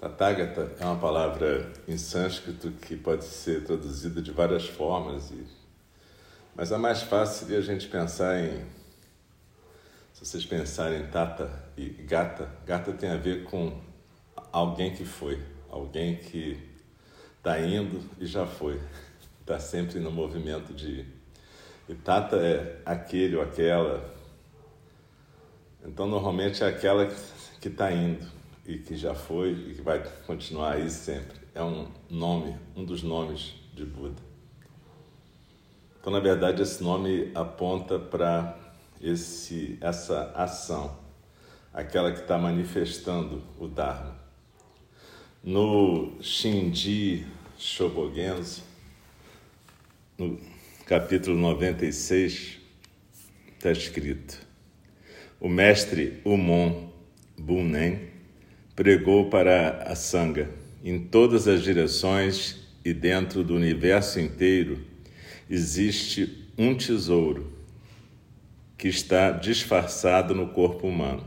[0.00, 5.44] Tathagata é uma palavra em sânscrito que pode ser traduzida de várias formas, e...
[6.56, 8.64] mas a mais fácil seria a gente pensar em.
[10.14, 13.78] Se vocês pensarem em Tata e Gata, Gata tem a ver com
[14.50, 16.58] alguém que foi, alguém que
[17.36, 18.80] está indo e já foi,
[19.42, 21.06] está sempre no movimento de ir.
[21.90, 24.02] E Tata é aquele ou aquela.
[25.84, 27.06] Então, normalmente é aquela
[27.60, 28.39] que está indo
[28.70, 31.40] e que já foi e que vai continuar aí sempre.
[31.52, 34.22] É um nome, um dos nomes de Buda.
[36.00, 38.56] Então, na verdade, esse nome aponta para
[39.00, 40.96] esse essa ação,
[41.72, 44.16] aquela que está manifestando o Dharma.
[45.42, 47.26] No Shinji
[47.58, 48.62] Shobogenzo,
[50.16, 50.38] no
[50.86, 52.58] capítulo 96,
[53.52, 54.38] está escrito:
[55.40, 56.88] O mestre Umon
[57.36, 58.09] Bunen
[58.80, 60.48] pregou para a Sangha
[60.82, 64.78] em todas as direções e dentro do universo inteiro
[65.50, 67.52] existe um tesouro
[68.78, 71.22] que está disfarçado no corpo humano.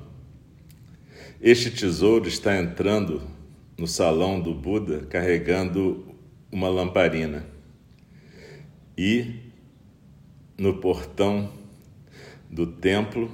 [1.39, 3.21] Este tesouro está entrando
[3.77, 6.07] no salão do Buda carregando
[6.51, 7.45] uma lamparina
[8.97, 9.29] e
[10.57, 11.53] no portão
[12.49, 13.31] do templo,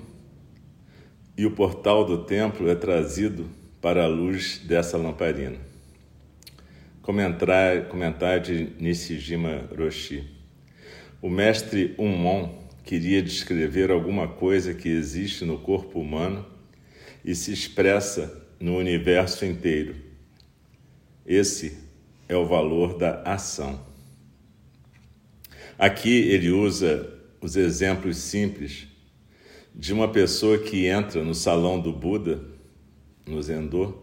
[1.38, 5.58] e o portal do templo é trazido para a luz dessa lamparina.
[7.02, 7.88] Comentário,
[8.44, 10.24] de Nishijima Roshi.
[11.22, 12.50] O mestre Unmon
[12.84, 16.46] queria descrever alguma coisa que existe no corpo humano
[17.24, 19.96] e se expressa no universo inteiro.
[21.26, 21.78] Esse
[22.28, 23.80] é o valor da ação.
[25.78, 27.12] Aqui ele usa
[27.42, 28.88] os exemplos simples
[29.74, 32.59] de uma pessoa que entra no salão do Buda
[33.30, 33.94] no Zendô,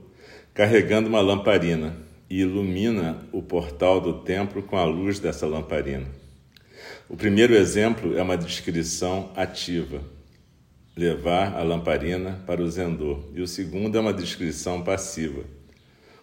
[0.54, 1.96] carregando uma lamparina
[2.30, 6.06] e ilumina o portal do templo com a luz dessa lamparina.
[7.08, 10.00] O primeiro exemplo é uma descrição ativa,
[10.96, 15.44] levar a lamparina para o Zendô, e o segundo é uma descrição passiva.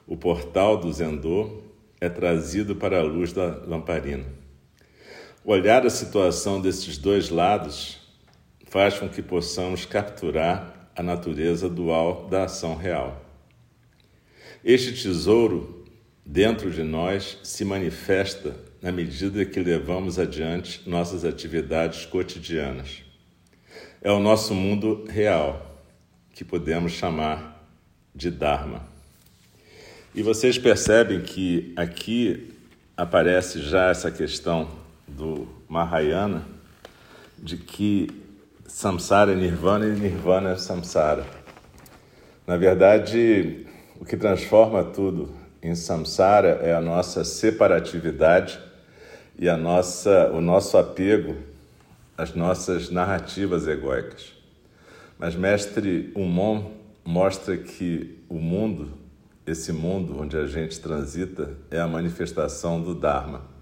[0.08, 1.62] O portal do Zendô
[2.02, 4.26] é trazido para a luz da lamparina.
[5.46, 8.00] Olhar a situação desses dois lados
[8.66, 13.24] faz com que possamos capturar a natureza dual da ação real.
[14.64, 15.86] Este tesouro
[16.26, 23.04] dentro de nós se manifesta na medida que levamos adiante nossas atividades cotidianas.
[24.02, 25.82] É o nosso mundo real,
[26.34, 27.66] que podemos chamar
[28.14, 28.86] de Dharma.
[30.14, 32.54] E vocês percebem que aqui
[32.96, 34.70] aparece já essa questão
[35.08, 36.46] do Mahayana,
[37.38, 38.10] de que
[38.74, 41.24] samsara é nirvana e nirvana é samsara.
[42.46, 43.68] Na verdade,
[44.00, 45.30] o que transforma tudo
[45.62, 48.60] em samsara é a nossa separatividade
[49.38, 51.36] e a nossa, o nosso apego
[52.18, 54.34] às nossas narrativas egóicas.
[55.20, 56.72] Mas mestre Umon
[57.06, 58.92] mostra que o mundo,
[59.46, 63.54] esse mundo onde a gente transita, é a manifestação do Dharma.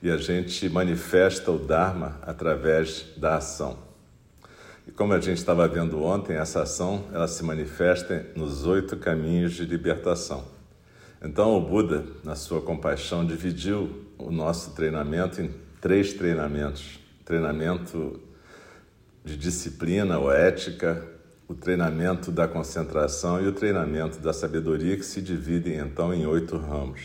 [0.00, 3.85] e a gente manifesta o Dharma através da ação.
[4.86, 9.54] E como a gente estava vendo ontem, essa ação ela se manifesta nos oito caminhos
[9.54, 10.44] de libertação.
[11.22, 18.20] Então o Buda, na sua compaixão, dividiu o nosso treinamento em três treinamentos: treinamento
[19.24, 21.04] de disciplina ou ética,
[21.48, 26.56] o treinamento da concentração e o treinamento da sabedoria, que se dividem então em oito
[26.56, 27.00] ramos.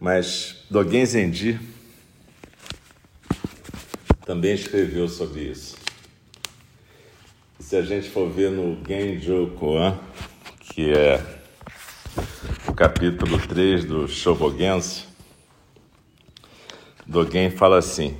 [0.00, 1.60] Mas Dogen Zenji
[4.26, 5.81] também escreveu sobre isso.
[7.72, 9.98] Se a gente for ver no Genjo Koan,
[10.60, 11.24] que é
[12.68, 15.08] o capítulo 3 do Shobogenso,
[17.06, 18.18] Dogen fala assim: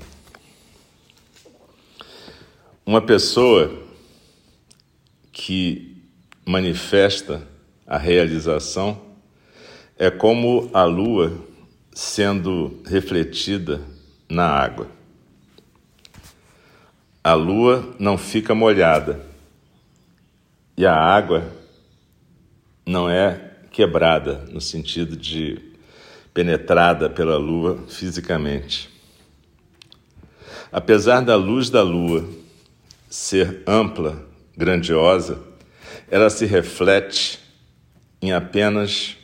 [2.87, 3.79] Uma pessoa
[5.31, 6.03] que
[6.47, 7.47] manifesta
[7.87, 9.03] a realização
[9.99, 11.31] é como a lua
[11.93, 13.83] sendo refletida
[14.31, 14.89] na água.
[17.23, 19.31] A lua não fica molhada
[20.77, 21.53] e a água
[22.87, 25.59] não é quebrada no sentido de
[26.35, 28.91] penetrada pela lua fisicamente.
[30.71, 32.29] Apesar da luz da lua
[33.09, 34.27] ser ampla
[34.57, 35.39] grandiosa,
[36.11, 37.39] ela se reflete
[38.21, 39.17] em apenas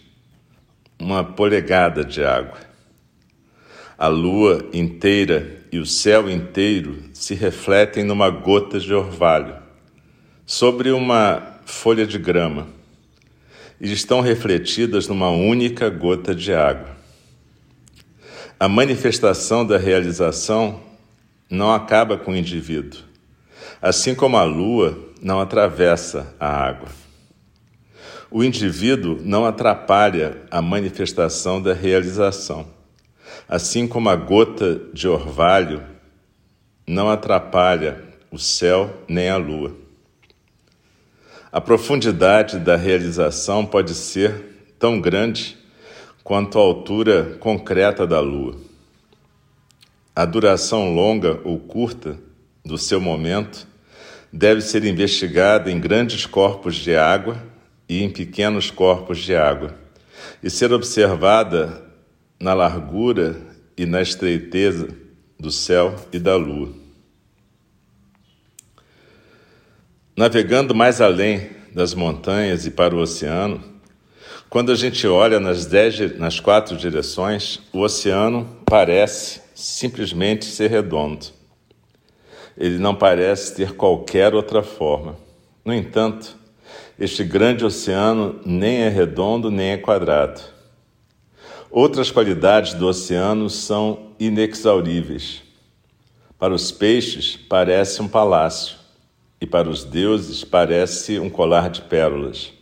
[0.99, 2.59] uma polegada de água.
[3.97, 9.57] A lua inteira e o céu inteiro se refletem numa gota de orvalho,
[10.49, 12.69] sobre uma folha de grama,
[13.79, 16.97] e estão refletidas numa única gota de água.
[18.59, 20.81] A manifestação da realização
[21.51, 23.03] não acaba com o indivíduo,
[23.83, 26.89] assim como a lua não atravessa a água.
[28.31, 32.67] O indivíduo não atrapalha a manifestação da realização,
[33.47, 35.83] assim como a gota de orvalho
[36.87, 39.88] não atrapalha o céu nem a lua.
[41.51, 45.57] A profundidade da realização pode ser tão grande
[46.23, 48.55] quanto a altura concreta da lua.
[50.15, 52.19] A duração longa ou curta
[52.63, 53.67] do seu momento
[54.31, 57.43] deve ser investigada em grandes corpos de água
[57.89, 59.75] e em pequenos corpos de água,
[60.43, 61.83] e ser observada
[62.39, 63.41] na largura
[63.75, 64.89] e na estreiteza
[65.41, 66.88] do céu e da lua.
[70.19, 73.63] Navegando mais além das montanhas e para o oceano,
[74.51, 81.39] quando a gente olha nas, dez, nas quatro direções, o oceano parece simplesmente ser redondo
[82.59, 85.17] ele não parece ter qualquer outra forma.
[85.65, 86.37] No entanto,
[86.99, 90.41] este grande oceano nem é redondo nem é quadrado.
[91.71, 95.43] Outras qualidades do oceano são inexauríveis.
[96.37, 98.77] Para os peixes, parece um palácio,
[99.41, 102.53] e para os deuses, parece um colar de pérolas.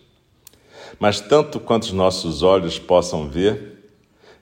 [0.99, 3.91] Mas, tanto quanto os nossos olhos possam ver,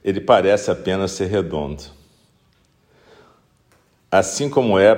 [0.04, 1.82] ele parece apenas ser redondo.
[4.10, 4.94] Assim como é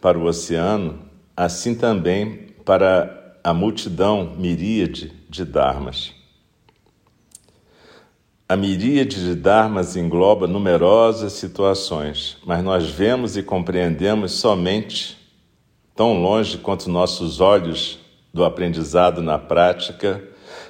[0.00, 1.00] para o oceano,
[1.36, 6.12] assim também para a multidão miríade de dharmas.
[8.48, 15.17] A miríade de dharmas engloba numerosas situações, mas nós vemos e compreendemos somente
[15.98, 17.98] tão longe quanto nossos olhos
[18.32, 20.22] do aprendizado na prática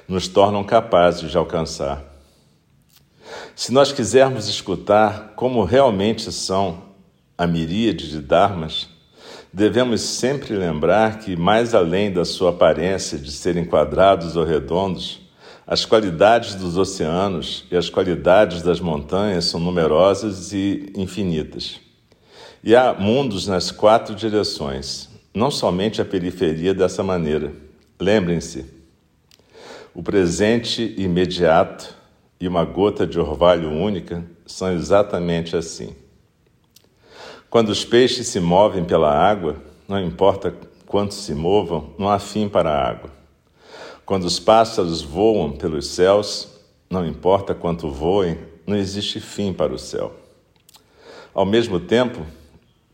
[0.07, 2.03] nos tornam capazes de alcançar.
[3.55, 6.81] Se nós quisermos escutar como realmente são
[7.37, 8.89] a miríade de dharmas,
[9.53, 15.21] devemos sempre lembrar que, mais além da sua aparência de serem quadrados ou redondos,
[15.67, 21.79] as qualidades dos oceanos e as qualidades das montanhas são numerosas e infinitas.
[22.63, 27.53] E há mundos nas quatro direções, não somente a periferia dessa maneira.
[27.99, 28.65] Lembrem-se,
[29.93, 31.95] o presente imediato
[32.39, 35.95] e uma gota de orvalho única são exatamente assim.
[37.49, 39.57] Quando os peixes se movem pela água,
[39.87, 40.55] não importa
[40.85, 43.09] quanto se movam, não há fim para a água.
[44.05, 46.47] Quando os pássaros voam pelos céus,
[46.89, 50.15] não importa quanto voem, não existe fim para o céu.
[51.33, 52.25] Ao mesmo tempo,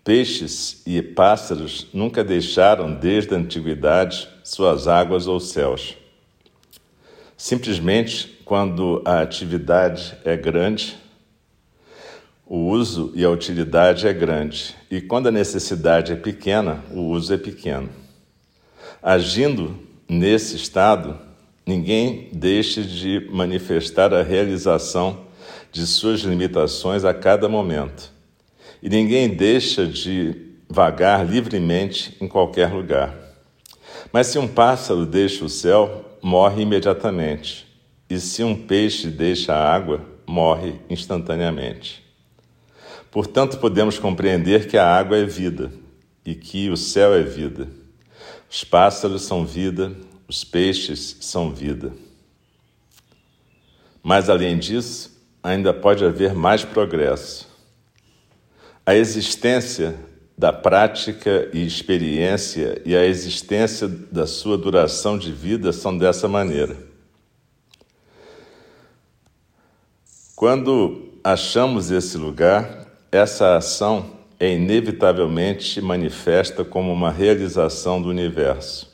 [0.05, 5.97] peixes e pássaros nunca deixaram desde a antiguidade suas águas ou céus.
[7.35, 10.95] Simplesmente, quando a atividade é grande,
[12.45, 17.33] o uso e a utilidade é grande, e quando a necessidade é pequena, o uso
[17.33, 17.89] é pequeno.
[19.01, 19.75] Agindo
[20.07, 21.19] nesse estado,
[21.65, 25.25] ninguém deixe de manifestar a realização
[25.71, 28.14] de suas limitações a cada momento.
[28.85, 30.35] E ninguém deixa de
[30.69, 33.17] vagar livremente em qualquer lugar.
[34.13, 37.65] Mas se um pássaro deixa o céu, morre imediatamente.
[38.07, 42.05] E se um peixe deixa a água, morre instantaneamente.
[43.09, 45.71] Portanto, podemos compreender que a água é vida
[46.23, 47.67] e que o céu é vida.
[48.47, 49.95] Os pássaros são vida,
[50.27, 51.91] os peixes são vida.
[54.03, 57.54] Mas, além disso, ainda pode haver mais progresso.
[58.85, 59.95] A existência
[60.37, 66.77] da prática e experiência e a existência da sua duração de vida são dessa maneira.
[70.35, 78.93] Quando achamos esse lugar, essa ação é inevitavelmente manifesta como uma realização do universo.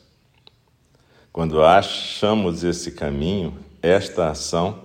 [1.33, 4.83] Quando achamos esse caminho, esta ação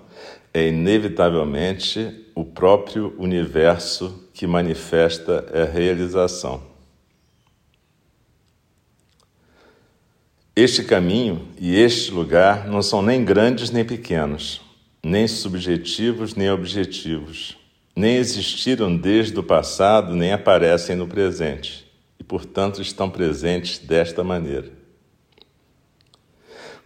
[0.53, 6.62] é inevitavelmente o próprio universo que manifesta a realização.
[10.55, 14.61] Este caminho e este lugar não são nem grandes nem pequenos,
[15.02, 17.57] nem subjetivos nem objetivos,
[17.97, 21.90] nem existiram desde o passado nem aparecem no presente,
[22.21, 24.71] e portanto estão presentes desta maneira.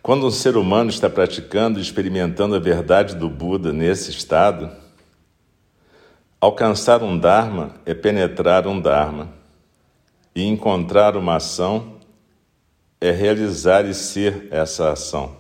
[0.01, 4.80] Quando um ser humano está praticando e experimentando a verdade do Buda nesse estado,
[6.41, 9.41] alcançar um Dharma é penetrar um Dharma,
[10.35, 11.99] e encontrar uma ação
[13.01, 15.37] é realizar e ser essa ação.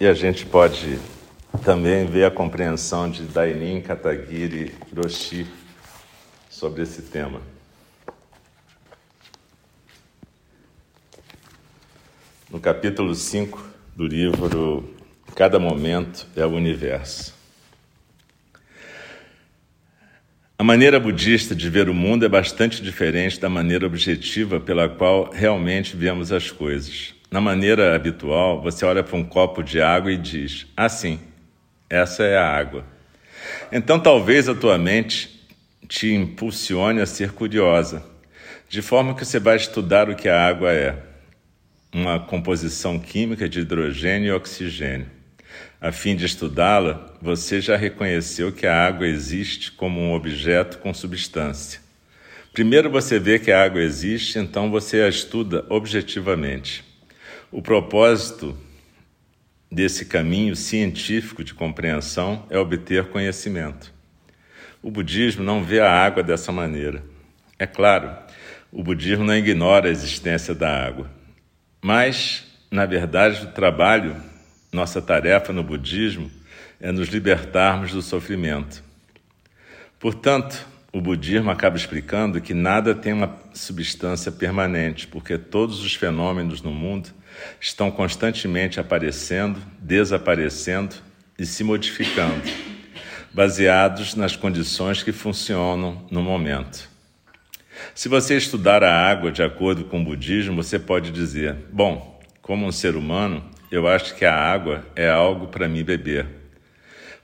[0.00, 0.98] E a gente pode
[1.64, 5.46] também ver a compreensão de Dainin Katagiri Roshi
[6.50, 7.53] sobre esse tema.
[12.64, 13.62] Capítulo 5
[13.94, 14.88] do livro
[15.36, 17.34] Cada Momento é o Universo.
[20.58, 25.30] A maneira budista de ver o mundo é bastante diferente da maneira objetiva pela qual
[25.30, 27.14] realmente vemos as coisas.
[27.30, 30.66] Na maneira habitual, você olha para um copo de água e diz.
[30.74, 30.86] Ah,
[31.90, 32.82] essa é a água.
[33.70, 35.46] Então, talvez a tua mente
[35.86, 38.02] te impulsione a ser curiosa,
[38.70, 41.13] de forma que você vai estudar o que a água é.
[41.94, 45.06] Uma composição química de hidrogênio e oxigênio.
[45.80, 50.92] A fim de estudá-la, você já reconheceu que a água existe como um objeto com
[50.92, 51.80] substância.
[52.52, 56.84] Primeiro você vê que a água existe, então você a estuda objetivamente.
[57.52, 58.58] O propósito
[59.70, 63.94] desse caminho científico de compreensão é obter conhecimento.
[64.82, 67.04] O budismo não vê a água dessa maneira.
[67.56, 68.12] É claro,
[68.72, 71.08] o budismo não ignora a existência da água,
[71.84, 74.16] mas, na verdade, o trabalho,
[74.72, 76.30] nossa tarefa no budismo
[76.80, 78.82] é nos libertarmos do sofrimento.
[80.00, 86.62] Portanto, o budismo acaba explicando que nada tem uma substância permanente, porque todos os fenômenos
[86.62, 87.10] no mundo
[87.60, 90.96] estão constantemente aparecendo, desaparecendo
[91.38, 92.44] e se modificando,
[93.30, 96.93] baseados nas condições que funcionam no momento.
[97.92, 102.66] Se você estudar a água de acordo com o budismo, você pode dizer: bom, como
[102.66, 106.26] um ser humano, eu acho que a água é algo para mim beber.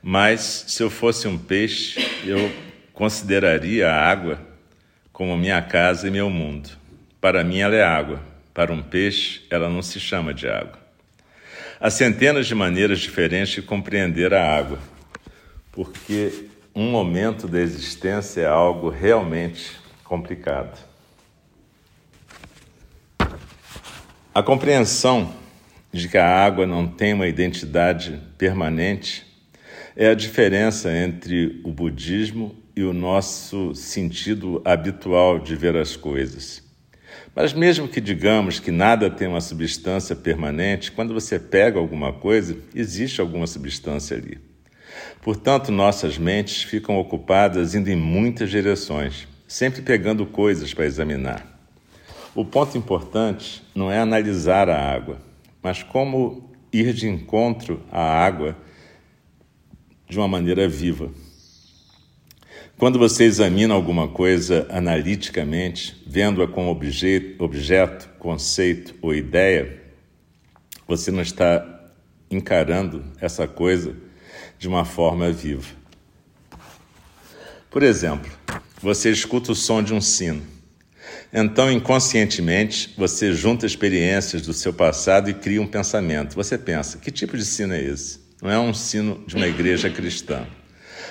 [0.03, 2.51] Mas se eu fosse um peixe, eu
[2.93, 4.41] consideraria a água
[5.13, 6.71] como minha casa e meu mundo.
[7.21, 8.21] Para mim, ela é água.
[8.55, 10.79] Para um peixe, ela não se chama de água.
[11.79, 14.79] Há centenas de maneiras diferentes de compreender a água,
[15.73, 19.80] porque um momento da existência é algo realmente
[20.11, 20.77] complicado.
[24.35, 25.33] A compreensão
[25.93, 29.25] de que a água não tem uma identidade permanente
[29.95, 36.61] é a diferença entre o budismo e o nosso sentido habitual de ver as coisas.
[37.33, 42.57] Mas, mesmo que digamos que nada tem uma substância permanente, quando você pega alguma coisa,
[42.75, 44.41] existe alguma substância ali.
[45.23, 51.45] Portanto, nossas mentes ficam ocupadas indo em muitas direções, sempre pegando coisas para examinar.
[52.37, 55.21] O ponto importante não é analisar a água,
[55.61, 58.57] mas como ir de encontro à água
[60.09, 61.11] de uma maneira viva.
[62.79, 69.83] Quando você examina alguma coisa analiticamente, vendo-a como objeto, objeto, conceito ou ideia,
[70.87, 71.91] você não está
[72.31, 73.97] encarando essa coisa
[74.61, 75.75] de uma forma viva.
[77.69, 78.31] Por exemplo,
[78.83, 80.43] você escuta o som de um sino.
[81.33, 86.35] Então, inconscientemente, você junta experiências do seu passado e cria um pensamento.
[86.35, 88.21] Você pensa: que tipo de sino é esse?
[88.43, 90.47] Não é um sino de uma igreja cristã.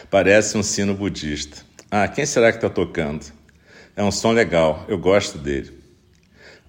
[0.10, 1.58] Parece um sino budista.
[1.92, 3.26] Ah, quem será que está tocando?
[3.96, 5.72] É um som legal, eu gosto dele.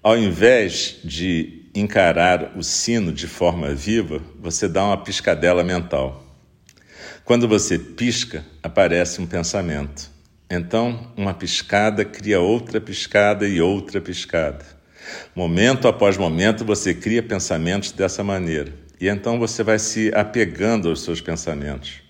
[0.03, 6.25] Ao invés de encarar o sino de forma viva, você dá uma piscadela mental.
[7.23, 10.11] Quando você pisca, aparece um pensamento.
[10.53, 14.65] Então, uma piscada cria outra piscada e outra piscada.
[15.33, 18.73] Momento após momento, você cria pensamentos dessa maneira.
[18.99, 22.01] E então você vai se apegando aos seus pensamentos.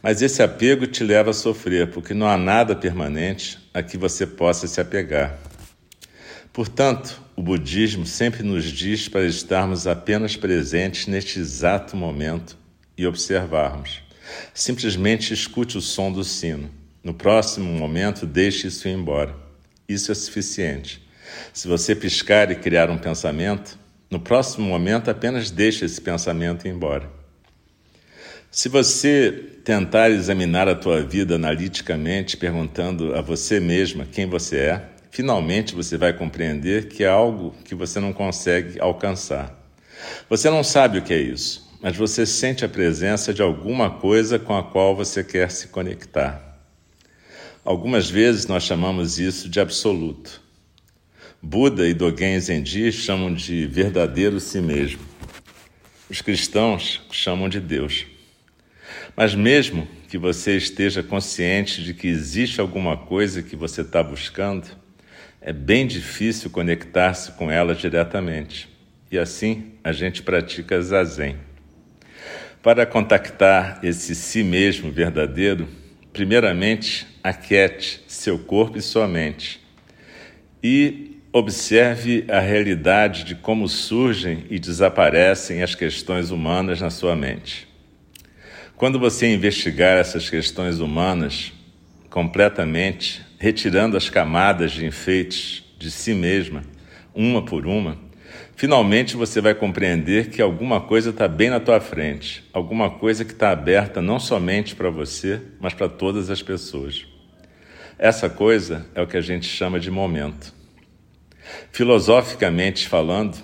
[0.00, 4.24] Mas esse apego te leva a sofrer, porque não há nada permanente a que você
[4.24, 5.36] possa se apegar.
[6.52, 12.56] Portanto, o budismo sempre nos diz para estarmos apenas presentes neste exato momento
[12.96, 14.00] e observarmos.
[14.54, 16.77] Simplesmente escute o som do sino.
[17.08, 19.34] No próximo momento, deixe isso ir embora.
[19.88, 21.02] Isso é suficiente.
[21.54, 23.78] Se você piscar e criar um pensamento,
[24.10, 27.08] no próximo momento apenas deixe esse pensamento ir embora.
[28.50, 29.32] Se você
[29.64, 35.96] tentar examinar a tua vida analiticamente, perguntando a você mesma quem você é, finalmente você
[35.96, 39.58] vai compreender que é algo que você não consegue alcançar.
[40.28, 44.38] Você não sabe o que é isso, mas você sente a presença de alguma coisa
[44.38, 46.47] com a qual você quer se conectar.
[47.68, 50.40] Algumas vezes nós chamamos isso de absoluto.
[51.42, 55.02] Buda e Dogen Zenji chamam de verdadeiro si mesmo.
[56.08, 58.06] Os cristãos chamam de Deus.
[59.14, 64.66] Mas mesmo que você esteja consciente de que existe alguma coisa que você está buscando,
[65.38, 68.66] é bem difícil conectar-se com ela diretamente.
[69.12, 71.36] E assim a gente pratica zazen.
[72.62, 75.68] Para contactar esse si mesmo verdadeiro,
[76.18, 79.60] primeiramente, aquiete seu corpo e sua mente
[80.60, 87.68] e observe a realidade de como surgem e desaparecem as questões humanas na sua mente.
[88.74, 91.52] Quando você investigar essas questões humanas
[92.10, 96.64] completamente, retirando as camadas de enfeites de si mesma,
[97.14, 97.96] uma por uma,
[98.58, 103.30] Finalmente você vai compreender que alguma coisa está bem na tua frente, alguma coisa que
[103.30, 107.06] está aberta não somente para você, mas para todas as pessoas.
[107.96, 110.52] Essa coisa é o que a gente chama de momento.
[111.70, 113.38] Filosoficamente falando,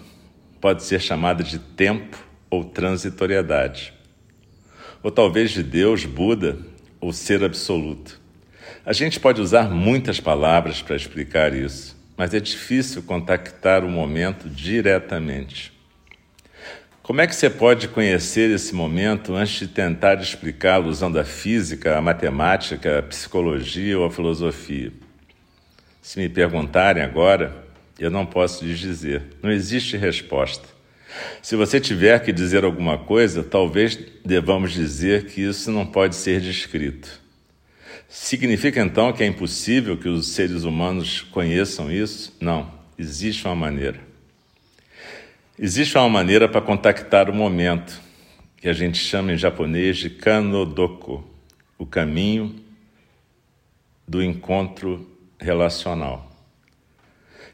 [0.61, 2.19] pode ser chamada de tempo
[2.51, 3.95] ou transitoriedade,
[5.01, 6.59] ou talvez de Deus, Buda
[7.01, 8.21] ou ser absoluto.
[8.85, 14.49] A gente pode usar muitas palavras para explicar isso mas é difícil contactar o momento
[14.49, 15.73] diretamente.
[17.03, 21.99] Como é que você pode conhecer esse momento antes de tentar explicá-lo usando a física,
[21.99, 24.91] a matemática, a psicologia ou a filosofia?
[26.01, 27.65] Se me perguntarem agora,
[27.99, 29.23] eu não posso lhes dizer.
[29.43, 30.67] Não existe resposta.
[31.43, 36.41] Se você tiver que dizer alguma coisa, talvez devamos dizer que isso não pode ser
[36.41, 37.24] descrito.
[38.17, 42.33] Significa então que é impossível que os seres humanos conheçam isso?
[42.41, 43.99] Não, existe uma maneira.
[45.59, 48.01] Existe uma maneira para contactar o momento,
[48.57, 51.29] que a gente chama em japonês de kanodoko,
[51.77, 52.55] o caminho
[54.07, 56.31] do encontro relacional.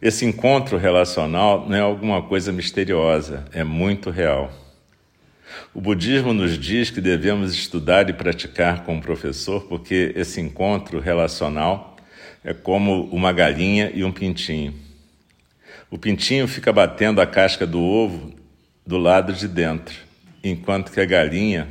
[0.00, 4.52] Esse encontro relacional não é alguma coisa misteriosa, é muito real.
[5.74, 11.00] O budismo nos diz que devemos estudar e praticar com o professor, porque esse encontro
[11.00, 11.96] relacional
[12.44, 14.74] é como uma galinha e um pintinho.
[15.90, 18.32] O pintinho fica batendo a casca do ovo
[18.86, 19.96] do lado de dentro,
[20.42, 21.68] enquanto que a galinha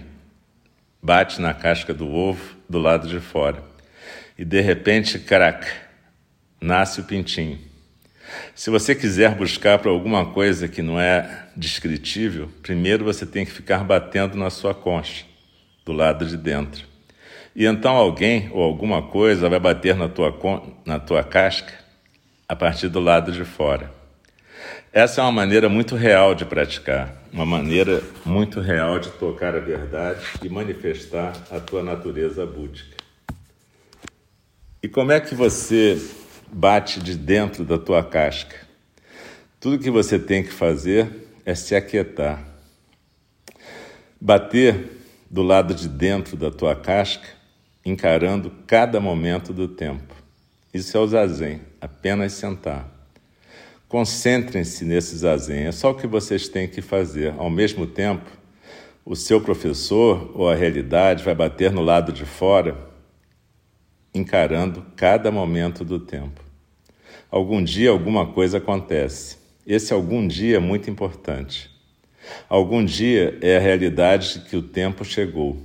[1.01, 3.63] bate na casca do ovo do lado de fora.
[4.37, 5.67] E de repente, crack,
[6.61, 7.68] nasce o pintinho.
[8.55, 13.51] Se você quiser buscar para alguma coisa que não é descritível, primeiro você tem que
[13.51, 15.25] ficar batendo na sua concha,
[15.85, 16.85] do lado de dentro.
[17.55, 20.33] E então alguém ou alguma coisa vai bater na tua,
[20.85, 21.73] na tua casca
[22.47, 23.91] a partir do lado de fora.
[24.91, 29.59] Essa é uma maneira muito real de praticar, uma maneira muito real de tocar a
[29.59, 32.97] verdade e manifestar a tua natureza búdica.
[34.81, 36.01] E como é que você
[36.51, 38.55] bate de dentro da tua casca.
[39.59, 42.43] Tudo que você tem que fazer é se aquietar.
[44.19, 44.97] Bater
[45.29, 47.27] do lado de dentro da tua casca,
[47.85, 50.15] encarando cada momento do tempo.
[50.73, 52.89] Isso é o zazen, apenas sentar.
[53.87, 57.33] Concentrem-se nesse zazen, é só o que vocês têm que fazer.
[57.37, 58.29] Ao mesmo tempo,
[59.05, 62.88] o seu professor ou a realidade vai bater no lado de fora
[64.13, 66.43] encarando cada momento do tempo.
[67.29, 69.37] Algum dia alguma coisa acontece.
[69.65, 71.69] Esse algum dia é muito importante.
[72.47, 75.57] Algum dia é a realidade de que o tempo chegou.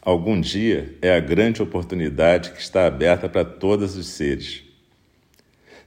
[0.00, 4.62] Algum dia é a grande oportunidade que está aberta para todos os seres.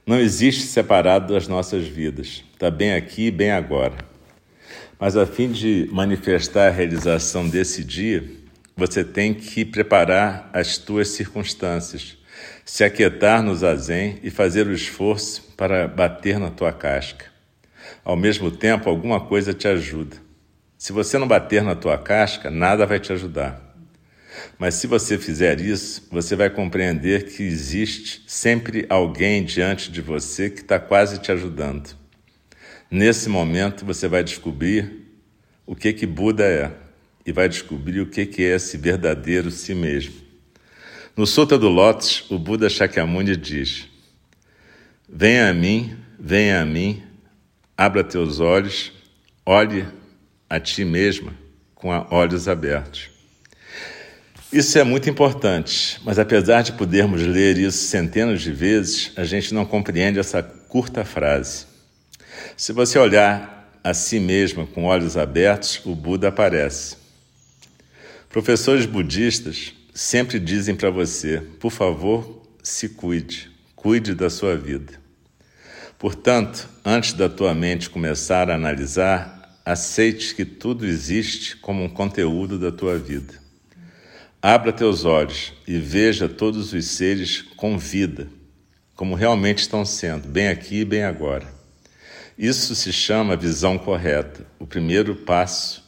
[0.06, 3.96] Não existe separado das nossas vidas, está bem aqui e bem agora.
[4.98, 8.24] Mas a fim de manifestar a realização desse dia,
[8.82, 12.18] você tem que preparar as tuas circunstâncias,
[12.64, 17.26] se aquietar no zazen e fazer o esforço para bater na tua casca.
[18.04, 20.16] Ao mesmo tempo, alguma coisa te ajuda.
[20.76, 23.72] Se você não bater na tua casca, nada vai te ajudar.
[24.58, 30.50] Mas se você fizer isso, você vai compreender que existe sempre alguém diante de você
[30.50, 31.96] que está quase te ajudando.
[32.90, 35.06] Nesse momento, você vai descobrir
[35.64, 36.81] o que que Buda é
[37.24, 40.14] e vai descobrir o que é esse verdadeiro si mesmo.
[41.16, 43.86] No Sutta do Lótus, o Buda Shakyamuni diz:
[45.08, 47.02] Venha a mim, venha a mim,
[47.76, 48.92] abra teus olhos,
[49.44, 49.86] olhe
[50.48, 51.34] a ti mesma
[51.74, 53.10] com olhos abertos.
[54.52, 59.54] Isso é muito importante, mas apesar de podermos ler isso centenas de vezes, a gente
[59.54, 61.66] não compreende essa curta frase.
[62.56, 67.01] Se você olhar a si mesma com olhos abertos, o Buda aparece.
[68.32, 74.94] Professores budistas sempre dizem para você: por favor, se cuide, cuide da sua vida.
[75.98, 82.58] Portanto, antes da tua mente começar a analisar, aceite que tudo existe como um conteúdo
[82.58, 83.34] da tua vida.
[84.40, 88.28] Abra teus olhos e veja todos os seres com vida,
[88.96, 91.52] como realmente estão sendo, bem aqui e bem agora.
[92.38, 95.81] Isso se chama visão correta, o primeiro passo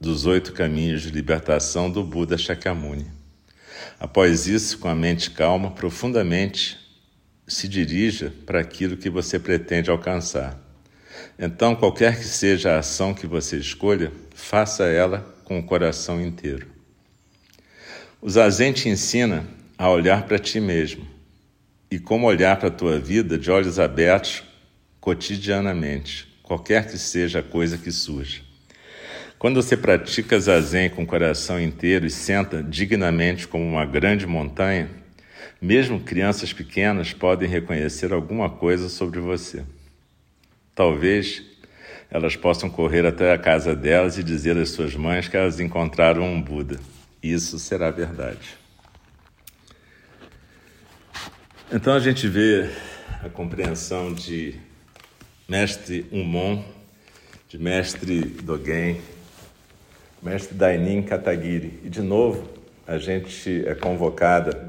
[0.00, 3.06] dos oito caminhos de libertação do Buda Shakyamuni.
[3.98, 6.78] Após isso, com a mente calma, profundamente
[7.46, 10.58] se dirija para aquilo que você pretende alcançar.
[11.38, 16.68] Então, qualquer que seja a ação que você escolha, faça ela com o coração inteiro.
[18.20, 21.06] O Zazen te ensina a olhar para ti mesmo
[21.90, 24.42] e como olhar para a tua vida de olhos abertos
[25.00, 28.47] cotidianamente, qualquer que seja a coisa que surja.
[29.38, 34.90] Quando você pratica Zazen com o coração inteiro e senta dignamente como uma grande montanha,
[35.60, 39.64] mesmo crianças pequenas podem reconhecer alguma coisa sobre você.
[40.74, 41.42] Talvez
[42.10, 46.24] elas possam correr até a casa delas e dizer às suas mães que elas encontraram
[46.24, 46.78] um Buda
[47.22, 48.56] isso será verdade.
[51.72, 52.70] Então a gente vê
[53.22, 54.54] a compreensão de
[55.48, 56.64] mestre Umon,
[57.48, 59.00] de mestre Dogen,
[60.22, 61.80] mestre Dainin Katagiri.
[61.84, 62.48] E de novo,
[62.86, 64.68] a gente é convocada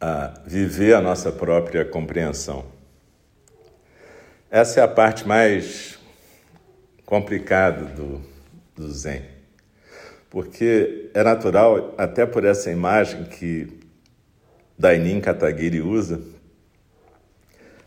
[0.00, 2.64] a viver a nossa própria compreensão.
[4.50, 5.98] Essa é a parte mais
[7.04, 8.22] complicada do,
[8.74, 9.36] do Zen
[10.36, 13.68] porque é natural, até por essa imagem que
[14.78, 16.20] Dainin Kataguiri usa,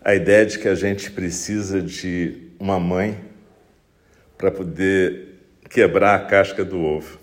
[0.03, 3.23] a ideia de que a gente precisa de uma mãe
[4.35, 5.28] para poder
[5.69, 7.19] quebrar a casca do ovo.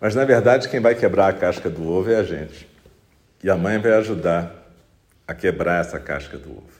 [0.00, 2.68] Mas na verdade, quem vai quebrar a casca do ovo é a gente.
[3.42, 4.70] E a mãe vai ajudar
[5.26, 6.76] a quebrar essa casca do ovo.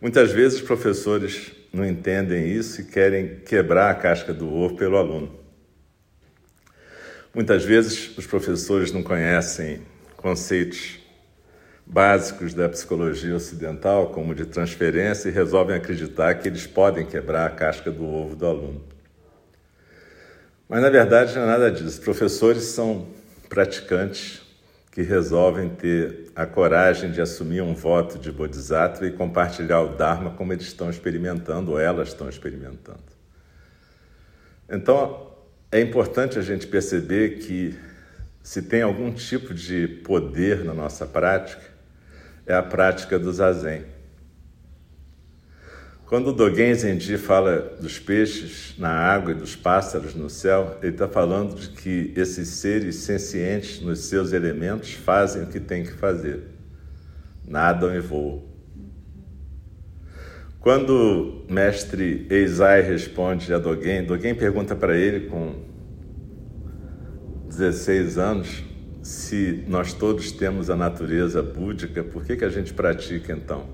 [0.00, 4.96] Muitas vezes os professores não entendem isso e querem quebrar a casca do ovo pelo
[4.96, 5.38] aluno.
[7.34, 9.82] Muitas vezes os professores não conhecem
[10.16, 10.97] conceitos
[11.90, 17.50] básicos da psicologia ocidental, como de transferência, e resolvem acreditar que eles podem quebrar a
[17.50, 18.84] casca do ovo do aluno.
[20.68, 21.98] Mas na verdade não é nada disso.
[22.02, 23.06] Professores são
[23.48, 24.42] praticantes
[24.92, 30.32] que resolvem ter a coragem de assumir um voto de bodhisattva e compartilhar o Dharma
[30.32, 32.98] como eles estão experimentando ou elas estão experimentando.
[34.68, 35.32] Então,
[35.72, 37.74] é importante a gente perceber que
[38.42, 41.67] se tem algum tipo de poder na nossa prática,
[42.48, 43.84] é a prática do zazen.
[46.06, 50.92] Quando o Dogen Zenji fala dos peixes na água e dos pássaros no céu, ele
[50.92, 55.92] está falando de que esses seres sencientes nos seus elementos fazem o que têm que
[55.92, 56.44] fazer,
[57.46, 58.42] nadam e voam.
[60.58, 65.56] Quando o mestre Eisai responde a Dogen, Dogen pergunta para ele com
[67.48, 68.67] 16 anos
[69.08, 73.64] se nós todos temos a natureza búdica, por que, que a gente pratica então?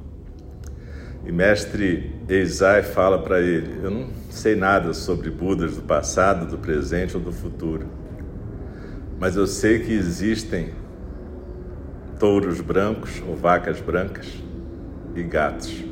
[1.27, 6.57] E mestre Eisai fala para ele: Eu não sei nada sobre Budas do passado, do
[6.57, 7.89] presente ou do futuro,
[9.19, 10.73] mas eu sei que existem
[12.21, 14.29] touros brancos ou vacas brancas
[15.17, 15.85] e gatos.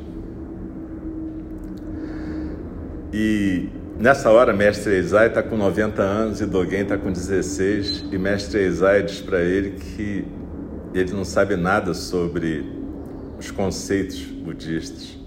[3.11, 3.67] E
[3.99, 8.61] nessa hora, mestre Eisai está com 90 anos e Dogen está com 16, e mestre
[8.61, 10.25] Eisai diz para ele que
[10.93, 12.65] ele não sabe nada sobre
[13.37, 15.17] os conceitos budistas,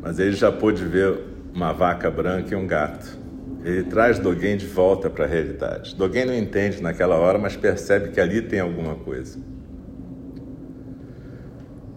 [0.00, 1.20] mas ele já pôde ver
[1.54, 3.18] uma vaca branca e um gato.
[3.64, 5.94] Ele traz Dogen de volta para a realidade.
[5.94, 9.38] Dogen não entende naquela hora, mas percebe que ali tem alguma coisa.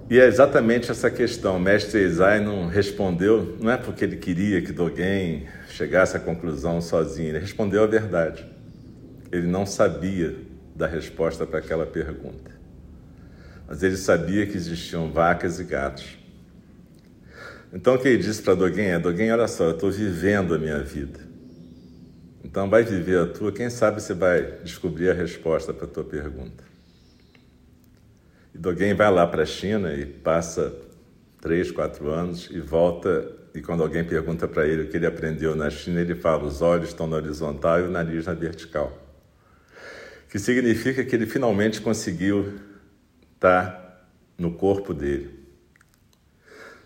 [0.10, 1.58] E é exatamente essa questão.
[1.58, 6.80] O mestre Eisai não respondeu, não é porque ele queria que Dogen chegasse à conclusão
[6.80, 8.46] sozinho, ele respondeu a verdade.
[9.32, 10.36] Ele não sabia
[10.74, 12.52] da resposta para aquela pergunta.
[13.68, 16.18] Mas ele sabia que existiam vacas e gatos.
[17.74, 20.58] Então o que ele disse para Dogen é: Dogen, olha só, eu estou vivendo a
[20.58, 21.20] minha vida.
[22.46, 26.06] Então vai viver a tua, quem sabe você vai descobrir a resposta para a tua
[26.06, 26.64] pergunta.
[28.58, 30.74] E Dogen vai lá para a China e passa
[31.40, 33.32] três, quatro anos e volta.
[33.54, 36.60] E quando alguém pergunta para ele o que ele aprendeu na China, ele fala: os
[36.64, 38.98] olhos estão na horizontal e o nariz na vertical.
[40.28, 42.56] Que significa que ele finalmente conseguiu
[43.36, 45.38] estar no corpo dele.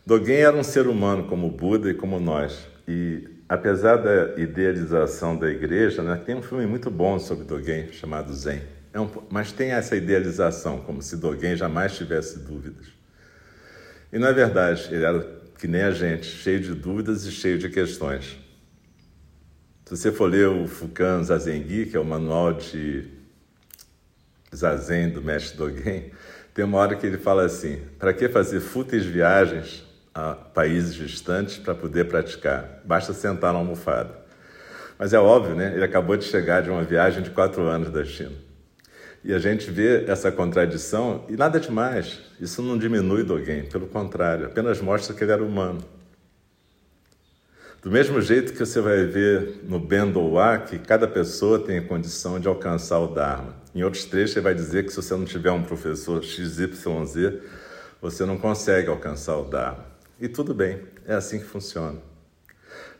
[0.05, 2.67] Dogen era um ser humano como Buda e como nós.
[2.85, 8.33] E apesar da idealização da igreja, né, tem um filme muito bom sobre Dogen chamado
[8.33, 8.80] Zen.
[8.93, 12.87] É um, mas tem essa idealização, como se Dogen jamais tivesse dúvidas.
[14.11, 17.57] E não é verdade, ele era que nem a gente, cheio de dúvidas e cheio
[17.57, 18.37] de questões.
[19.85, 23.07] Se você for ler o Fukan Zazengi, que é o manual de
[24.53, 26.11] Zazen do mestre Dogen,
[26.53, 31.57] tem uma hora que ele fala assim: para que fazer fúteis viagens a países distantes
[31.57, 32.81] para poder praticar?
[32.83, 34.19] Basta sentar na almofada.
[34.97, 35.73] Mas é óbvio, né?
[35.73, 38.50] Ele acabou de chegar de uma viagem de quatro anos da China.
[39.23, 42.19] E a gente vê essa contradição e nada demais.
[42.39, 45.83] Isso não diminui Dogen, pelo contrário, apenas mostra que ele era humano.
[47.83, 52.39] Do mesmo jeito que você vai ver no Bendoa que cada pessoa tem a condição
[52.39, 53.55] de alcançar o Dharma.
[53.73, 57.39] Em outros trechos ele vai dizer que se você não tiver um professor XYZ,
[57.99, 59.85] você não consegue alcançar o Dharma.
[60.19, 61.97] E tudo bem, é assim que funciona.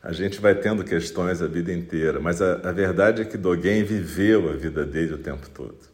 [0.02, 3.84] A gente vai tendo questões a vida inteira, mas a, a verdade é que Dogen
[3.84, 5.91] viveu a vida dele o tempo todo.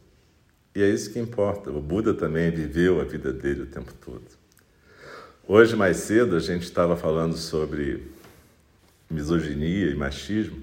[0.78, 1.72] E é isso que importa.
[1.72, 4.22] O Buda também viveu a vida dele o tempo todo.
[5.44, 8.06] Hoje, mais cedo, a gente estava falando sobre
[9.10, 10.56] misoginia e machismo.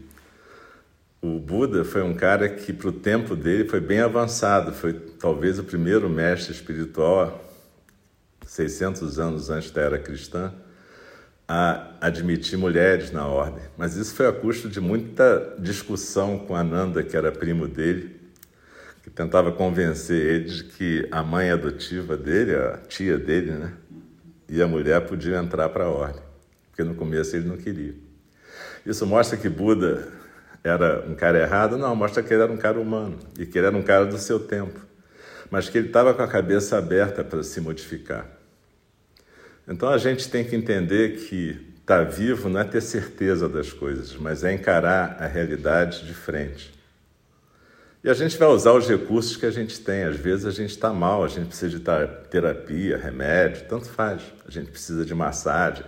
[1.21, 4.71] O Buda foi um cara que, para o tempo dele, foi bem avançado.
[4.71, 7.43] Foi talvez o primeiro mestre espiritual,
[8.47, 10.53] 600 anos antes da era cristã,
[11.45, 13.65] a admitir mulheres na ordem.
[13.77, 18.14] Mas isso foi a custo de muita discussão com Ananda, que era primo dele,
[19.05, 23.71] que tentava convencer ele de que a mãe adotiva dele, a tia dele, né,
[24.49, 26.23] e a mulher podiam entrar para a ordem,
[26.71, 27.93] porque no começo ele não queria.
[28.83, 30.07] Isso mostra que Buda
[30.63, 31.77] era um cara errado?
[31.77, 34.17] Não, mostra que ele era um cara humano e que ele era um cara do
[34.17, 34.79] seu tempo,
[35.51, 38.25] mas que ele estava com a cabeça aberta para se modificar.
[39.67, 43.71] Então a gente tem que entender que estar tá vivo não é ter certeza das
[43.71, 46.74] coisas, mas é encarar a realidade de frente.
[48.05, 50.03] E a gente vai usar os recursos que a gente tem.
[50.03, 51.83] Às vezes a gente está mal, a gente precisa de
[52.29, 54.21] terapia, remédio, tanto faz.
[54.47, 55.83] A gente precisa de massagem.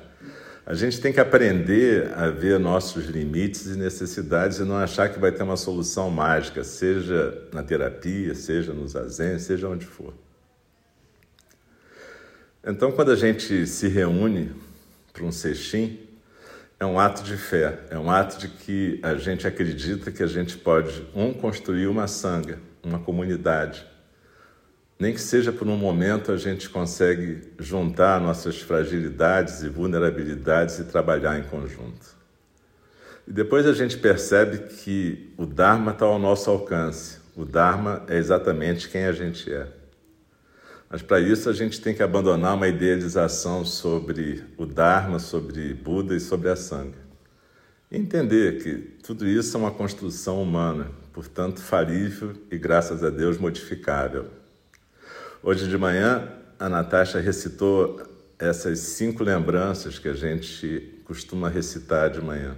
[0.66, 5.20] A gente tem que aprender a ver nossos limites e necessidades e não achar que
[5.20, 10.12] vai ter uma solução mágica, seja na terapia, seja no zazen, seja onde for.
[12.66, 14.56] Então, quando a gente se reúne
[15.14, 16.00] para um sextim,
[16.80, 20.28] é um ato de fé, é um ato de que a gente acredita que a
[20.28, 23.86] gente pode, um, construir uma sanga, uma comunidade.
[25.00, 30.84] Nem que seja por um momento a gente consegue juntar nossas fragilidades e vulnerabilidades e
[30.84, 32.16] trabalhar em conjunto.
[33.28, 37.18] E depois a gente percebe que o Dharma está ao nosso alcance.
[37.36, 39.68] O Dharma é exatamente quem a gente é.
[40.90, 46.16] Mas para isso a gente tem que abandonar uma idealização sobre o Dharma, sobre Buda
[46.16, 47.08] e sobre a Sangha.
[47.92, 53.38] E entender que tudo isso é uma construção humana, portanto falível e, graças a Deus,
[53.38, 54.28] modificável.
[55.44, 58.02] Hoje de manhã, a Natasha recitou
[58.40, 62.56] essas cinco lembranças que a gente costuma recitar de manhã.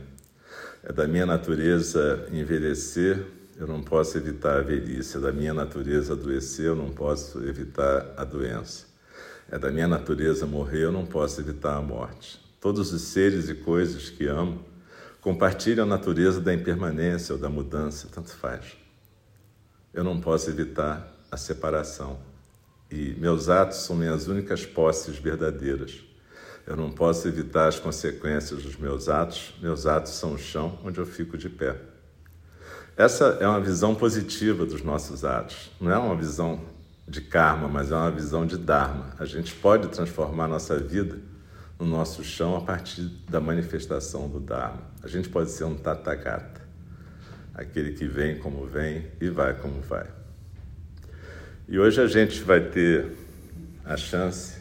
[0.83, 3.25] É da minha natureza envelhecer,
[3.60, 8.13] eu não posso evitar a velhice, é da minha natureza adoecer, eu não posso evitar
[8.15, 8.86] a doença.
[9.52, 12.39] É da minha natureza morrer, eu não posso evitar a morte.
[12.62, 14.63] Todos os seres e coisas que amo
[15.19, 18.78] compartilham a natureza da impermanência ou da mudança, tanto faz.
[19.93, 22.17] Eu não posso evitar a separação.
[22.89, 26.00] e meus atos são minhas únicas posses verdadeiras.
[26.65, 30.98] Eu não posso evitar as consequências dos meus atos, meus atos são o chão onde
[30.98, 31.88] eu fico de pé.
[32.99, 36.59] Essa é uma visão positiva dos nossos atos, não é uma visão
[37.07, 39.15] de karma, mas é uma visão de dharma.
[39.17, 41.17] A gente pode transformar nossa vida
[41.79, 44.81] no nosso chão a partir da manifestação do dharma.
[45.01, 46.59] A gente pode ser um tathagata,
[47.53, 50.07] aquele que vem como vem e vai como vai.
[51.69, 53.15] E hoje a gente vai ter
[53.85, 54.57] a chance,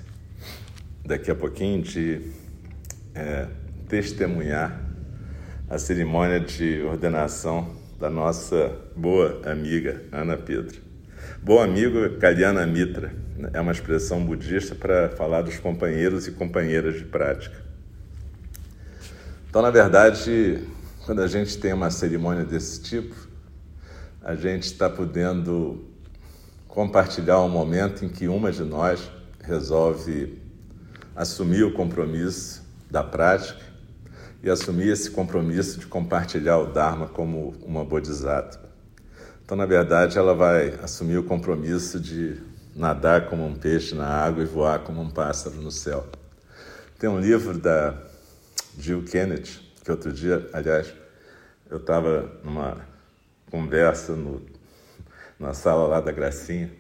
[1.05, 2.23] daqui a pouquinho, de
[3.17, 3.49] é,
[3.89, 4.81] testemunhar
[5.69, 10.81] a cerimônia de ordenação da nossa boa amiga Ana Pedro.
[11.43, 13.13] Bom amigo Kalyana Mitra
[13.53, 17.57] é uma expressão budista para falar dos companheiros e companheiras de prática.
[19.51, 20.63] Então, na verdade,
[21.05, 23.17] quando a gente tem uma cerimônia desse tipo,
[24.23, 25.85] a gente está podendo
[26.69, 29.11] compartilhar um momento em que uma de nós
[29.43, 30.41] resolve
[31.17, 33.68] assumir o compromisso da prática
[34.43, 38.69] e assumir esse compromisso de compartilhar o Dharma como uma bodhisattva.
[39.45, 42.41] Então, na verdade, ela vai assumir o compromisso de
[42.75, 46.07] nadar como um peixe na água e voar como um pássaro no céu.
[46.99, 47.95] Tem um livro da
[48.79, 50.93] Jill Kennedy, que outro dia, aliás,
[51.71, 52.77] eu estava numa
[53.51, 54.43] conversa no,
[55.39, 56.71] na sala lá da Gracinha,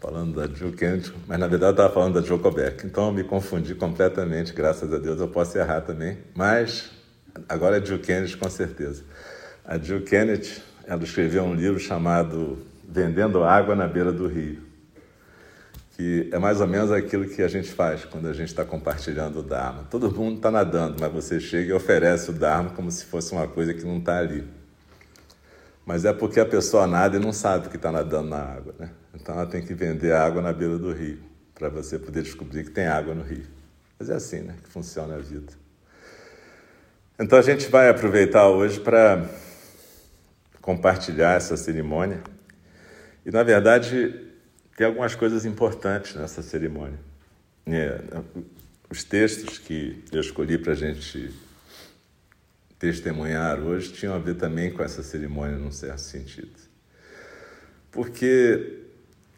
[0.00, 2.86] falando da Jill Kennedy, mas na verdade eu estava falando da Joe Kobeck.
[2.86, 6.90] Então eu me confundi completamente, graças a Deus eu posso errar também, mas
[7.48, 9.04] Agora é Jill Kennedy, com certeza.
[9.64, 12.58] A Jill Kennedy, ela escreveu um livro chamado
[12.88, 14.60] Vendendo Água na Beira do Rio,
[15.96, 19.40] que é mais ou menos aquilo que a gente faz quando a gente está compartilhando
[19.40, 19.84] o Dharma.
[19.90, 23.46] Todo mundo está nadando, mas você chega e oferece o Dharma como se fosse uma
[23.46, 24.44] coisa que não está ali.
[25.86, 28.90] Mas é porque a pessoa nada e não sabe que está nadando na água, né?
[29.14, 31.18] Então ela tem que vender água na beira do rio,
[31.54, 33.46] para você poder descobrir que tem água no rio.
[33.98, 35.52] Mas é assim, né, que funciona a vida.
[37.18, 39.28] Então a gente vai aproveitar hoje para
[40.60, 42.22] compartilhar essa cerimônia.
[43.26, 44.30] E na verdade
[44.76, 46.98] tem algumas coisas importantes nessa cerimônia.
[47.66, 48.00] É,
[48.88, 51.30] os textos que eu escolhi para a gente
[52.78, 56.58] testemunhar hoje tinham a ver também com essa cerimônia, num certo sentido.
[57.92, 58.79] Porque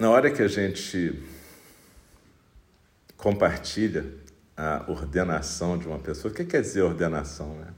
[0.02, 1.22] na hora que a gente
[3.16, 4.04] compartilha
[4.56, 6.32] a ordenação de uma pessoa.
[6.32, 7.54] O que quer dizer ordenação?
[7.54, 7.68] Né?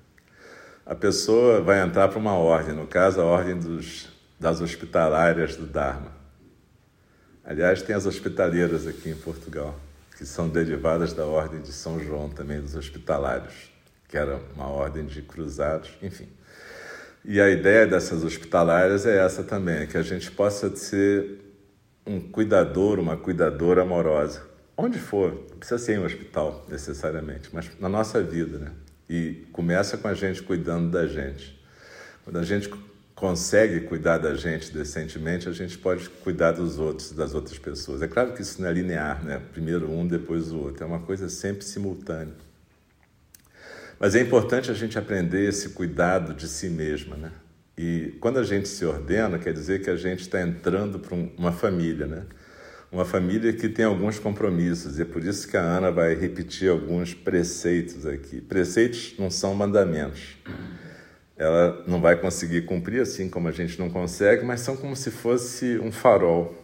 [0.86, 4.08] A pessoa vai entrar para uma ordem, no caso, a ordem dos,
[4.40, 6.12] das hospitalárias do Dharma.
[7.44, 9.78] Aliás, tem as hospitaleiras aqui em Portugal,
[10.16, 13.70] que são derivadas da ordem de São João também, dos hospitalários,
[14.08, 16.30] que era uma ordem de cruzados, enfim.
[17.22, 21.43] E a ideia dessas hospitalárias é essa também, é que a gente possa ser
[22.06, 27.70] um cuidador, uma cuidadora amorosa onde for, não precisa ser em um hospital necessariamente, mas
[27.78, 28.72] na nossa vida, né?
[29.08, 31.60] E começa com a gente cuidando da gente.
[32.24, 32.70] Quando a gente
[33.14, 38.02] consegue cuidar da gente decentemente, a gente pode cuidar dos outros, das outras pessoas.
[38.02, 39.40] É claro que isso não é linear, né?
[39.52, 40.82] Primeiro um, depois o outro.
[40.82, 42.34] É uma coisa sempre simultânea.
[44.00, 47.30] Mas é importante a gente aprender esse cuidado de si mesma, né?
[47.76, 51.52] E quando a gente se ordena, quer dizer que a gente está entrando para uma
[51.52, 52.24] família, né?
[52.94, 56.70] uma família que tem alguns compromissos, e é por isso que a Ana vai repetir
[56.70, 58.40] alguns preceitos aqui.
[58.40, 60.36] Preceitos não são mandamentos.
[61.36, 65.10] Ela não vai conseguir cumprir assim como a gente não consegue, mas são como se
[65.10, 66.54] fosse um farol,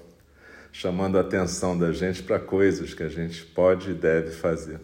[0.71, 4.79] chamando a atenção da gente para coisas que a gente pode e deve fazer.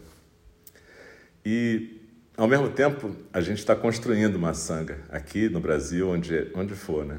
[1.45, 1.96] E,
[2.37, 7.05] ao mesmo tempo, a gente está construindo uma sanga aqui no Brasil, onde, onde for,
[7.05, 7.19] né?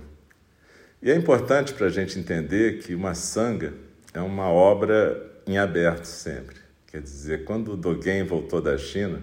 [1.01, 3.73] E é importante para a gente entender que uma sanga
[4.13, 6.57] é uma obra em aberto sempre.
[6.87, 9.21] Quer dizer, quando o Dogen voltou da China,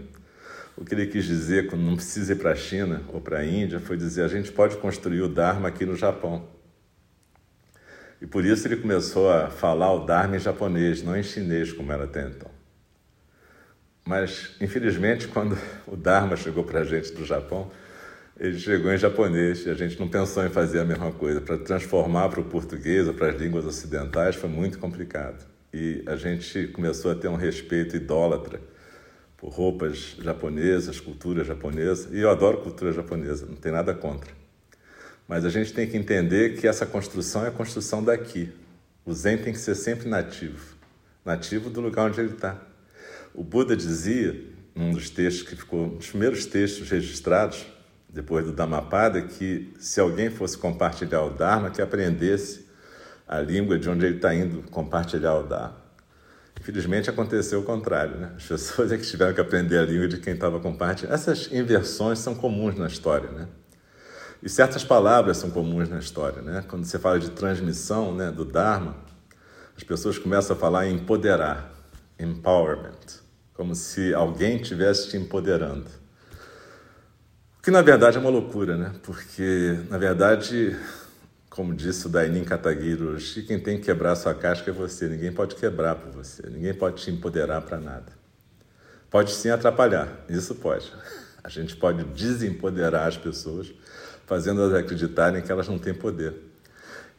[0.76, 3.44] o que ele quis dizer, quando não precisa ir para a China ou para a
[3.44, 6.48] Índia, foi dizer: a gente pode construir o Dharma aqui no Japão.
[8.21, 11.92] E por isso ele começou a falar o Dharma em japonês, não em chinês, como
[11.92, 12.54] era até então.
[14.05, 17.71] Mas, infelizmente, quando o Dharma chegou para a gente do Japão,
[18.38, 21.40] ele chegou em japonês e a gente não pensou em fazer a mesma coisa.
[21.40, 25.46] Para transformar para o português ou para as línguas ocidentais foi muito complicado.
[25.73, 28.61] E a gente começou a ter um respeito idólatra
[29.37, 32.09] por roupas japonesas, cultura japonesa.
[32.13, 34.31] E eu adoro cultura japonesa, não tem nada contra.
[35.27, 38.52] Mas a gente tem que entender que essa construção é a construção daqui.
[39.07, 40.75] O Zen tem que ser sempre nativo
[41.25, 42.61] nativo do lugar onde ele está.
[43.35, 44.40] O Buda dizia,
[44.76, 47.66] num dos textos que ficou, um dos primeiros textos registrados,
[48.08, 52.64] depois do Dhammapada, que se alguém fosse compartilhar o Dharma, que aprendesse
[53.26, 55.82] a língua de onde ele está indo compartilhar o Dharma.
[56.60, 58.32] Infelizmente aconteceu o contrário, né?
[58.37, 61.12] As pessoas é que tiveram que aprender a língua de quem estava compartilhando.
[61.12, 63.48] Essas inversões são comuns na história, né?
[64.40, 66.64] E certas palavras são comuns na história, né?
[66.68, 68.96] Quando você fala de transmissão, né, do Dharma,
[69.76, 71.72] as pessoas começam a falar em empoderar,
[72.16, 73.23] empowerment,
[73.55, 75.87] como se alguém estivesse te empoderando.
[77.59, 78.92] O que na verdade é uma loucura, né?
[79.02, 80.77] Porque na verdade
[81.55, 85.07] como disse o Dainin Kataguiri quem tem que quebrar sua casca é você.
[85.07, 86.42] Ninguém pode quebrar por você.
[86.50, 88.13] Ninguém pode te empoderar para nada.
[89.09, 90.92] Pode sim atrapalhar, isso pode.
[91.44, 93.73] A gente pode desempoderar as pessoas,
[94.27, 96.35] fazendo-as acreditarem que elas não têm poder.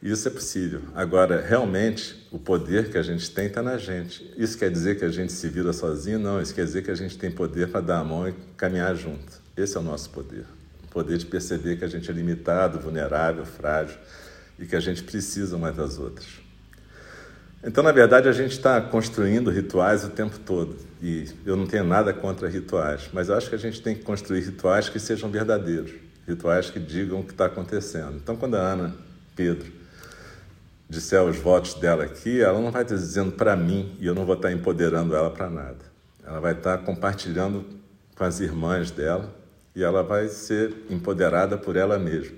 [0.02, 0.82] Isso é possível.
[0.94, 4.30] Agora, realmente, o poder que a gente tem está na gente.
[4.36, 6.18] Isso quer dizer que a gente se vira sozinho?
[6.18, 8.94] Não, isso quer dizer que a gente tem poder para dar a mão e caminhar
[8.94, 9.40] junto.
[9.56, 10.44] Esse é o nosso poder.
[10.84, 13.96] O poder de perceber que a gente é limitado, vulnerável, frágil
[14.58, 16.26] e que a gente precisa umas das outras.
[17.64, 20.76] Então, na verdade, a gente está construindo rituais o tempo todo.
[21.02, 24.02] E eu não tenho nada contra rituais, mas eu acho que a gente tem que
[24.02, 25.92] construir rituais que sejam verdadeiros,
[26.28, 28.16] rituais que digam o que está acontecendo.
[28.16, 28.94] Então, quando a Ana
[29.34, 29.72] Pedro
[30.88, 34.24] disser os votos dela aqui, ela não vai estar dizendo para mim e eu não
[34.24, 35.84] vou estar empoderando ela para nada.
[36.24, 37.64] Ela vai estar compartilhando
[38.16, 39.34] com as irmãs dela
[39.74, 42.36] e ela vai ser empoderada por ela mesma.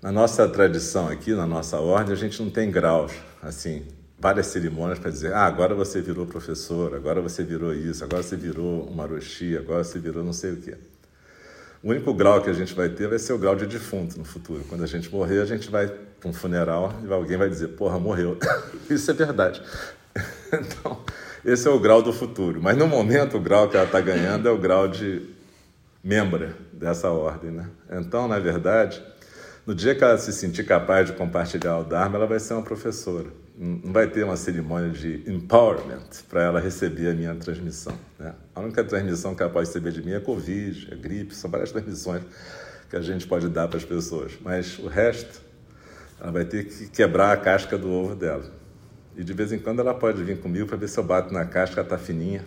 [0.00, 3.12] Na nossa tradição aqui, na nossa ordem, a gente não tem graus,
[3.42, 3.84] assim,
[4.18, 8.36] várias cerimônias para dizer, ah, agora você virou professor, agora você virou isso, agora você
[8.36, 10.76] virou uma maroxi, agora você virou não sei o quê.
[11.82, 14.24] O único grau que a gente vai ter vai ser o grau de defunto no
[14.24, 14.64] futuro.
[14.68, 15.92] Quando a gente morrer, a gente vai
[16.26, 18.36] para um funeral alguém vai dizer, porra, morreu.
[18.90, 19.62] Isso é verdade.
[20.52, 21.00] Então,
[21.44, 22.62] esse é o grau do futuro.
[22.62, 25.28] Mas no momento, o grau que ela está ganhando é o grau de
[26.02, 27.50] membra dessa ordem.
[27.50, 27.68] Né?
[27.90, 29.02] Então, na verdade,
[29.66, 32.62] no dia que ela se sentir capaz de compartilhar o Dharma, ela vai ser uma
[32.62, 33.26] professora.
[33.58, 37.98] Não vai ter uma cerimônia de empowerment para ela receber a minha transmissão.
[38.18, 38.32] Né?
[38.54, 41.72] A única transmissão que ela pode receber de mim é Covid, é gripe, são várias
[41.72, 42.22] transmissões
[42.88, 44.32] que a gente pode dar para as pessoas.
[44.40, 45.40] Mas o resto,
[46.20, 48.44] ela vai ter que quebrar a casca do ovo dela.
[49.16, 51.44] E de vez em quando ela pode vir comigo para ver se eu bato na
[51.44, 52.44] casca, ela está fininha,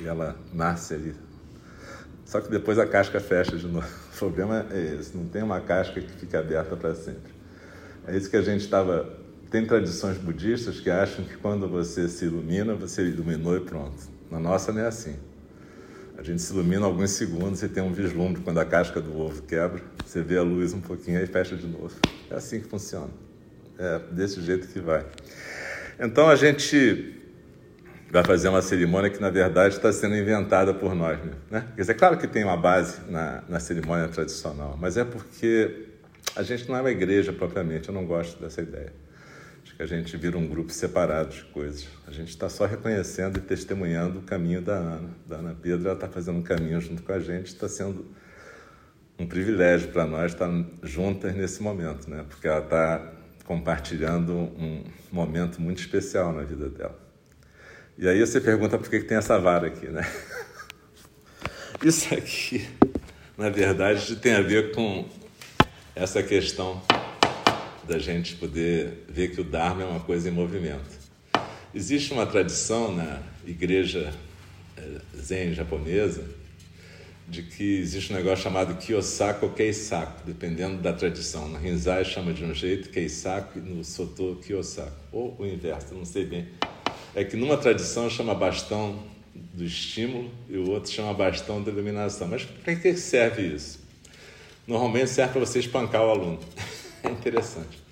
[0.00, 1.14] e ela nasce ali.
[2.24, 3.86] Só que depois a casca fecha de novo.
[4.12, 7.32] O problema é esse, não tem uma casca que fica aberta para sempre.
[8.06, 9.18] É isso que a gente estava.
[9.50, 13.96] Tem tradições budistas que acham que quando você se ilumina, você iluminou e pronto.
[14.30, 15.16] Na nossa não é assim.
[16.16, 19.42] A gente se ilumina alguns segundos e tem um vislumbre quando a casca do ovo
[19.42, 21.94] quebra, você vê a luz um pouquinho e fecha de novo.
[22.30, 23.10] É assim que funciona.
[23.78, 25.04] É desse jeito que vai.
[25.98, 27.18] Então a gente
[28.10, 31.18] vai fazer uma cerimônia que, na verdade, está sendo inventada por nós.
[31.50, 31.64] Né?
[31.74, 35.86] Quer dizer, claro que tem uma base na, na cerimônia tradicional, mas é porque
[36.36, 38.92] a gente não é uma igreja propriamente, eu não gosto dessa ideia.
[39.82, 41.88] A gente vira um grupo separado de coisas.
[42.06, 45.10] A gente está só reconhecendo e testemunhando o caminho da Ana.
[45.26, 48.06] Da Ana Pedro, ela está fazendo um caminho junto com a gente, está sendo
[49.18, 50.48] um privilégio para nós estar
[50.84, 52.24] juntas nesse momento, né?
[52.28, 53.12] porque ela está
[53.44, 56.96] compartilhando um momento muito especial na vida dela.
[57.98, 60.08] E aí você pergunta por que, que tem essa vara aqui, né?
[61.82, 62.68] Isso aqui,
[63.36, 65.08] na verdade, tem a ver com
[65.96, 66.80] essa questão
[67.86, 71.02] da gente poder ver que o Dharma é uma coisa em movimento.
[71.74, 74.12] Existe uma tradição na igreja
[74.76, 76.24] eh, zen japonesa
[77.26, 81.48] de que existe um negócio chamado Kiyosako ou Keisaku, dependendo da tradição.
[81.48, 84.96] No Rinzai chama de um jeito, Keisaku, no Soto Kiyosako.
[85.12, 86.48] Ou o inverso, não sei bem
[87.14, 89.02] é que numa tradição chama bastão
[89.34, 92.28] do estímulo e o outro chama bastão da iluminação.
[92.28, 93.80] Mas para que serve isso?
[94.66, 96.40] Normalmente serve para você espancar o aluno.
[97.02, 97.82] É interessante.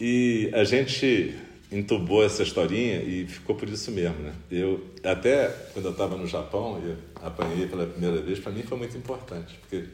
[0.00, 1.36] E a gente
[1.70, 4.32] entubou essa historinha e ficou por isso mesmo, né?
[4.50, 8.78] Eu até quando eu estava no Japão e apanhei pela primeira vez, para mim foi
[8.78, 9.84] muito importante, porque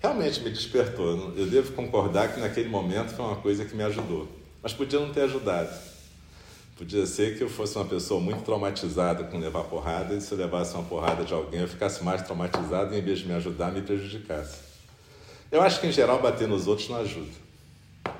[0.00, 1.34] realmente me despertou.
[1.36, 4.28] Eu devo concordar que naquele momento foi uma coisa que me ajudou,
[4.62, 5.88] mas podia não ter ajudado.
[6.76, 10.38] Podia ser que eu fosse uma pessoa muito traumatizada com levar porrada e se eu
[10.38, 13.72] levasse uma porrada de alguém eu ficasse mais traumatizado e em vez de me ajudar
[13.72, 14.60] me prejudicasse.
[15.50, 17.47] Eu acho que em geral bater nos outros não ajuda.